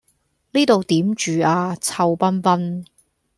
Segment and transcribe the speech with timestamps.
[0.53, 2.83] 呢度點住呀臭崩崩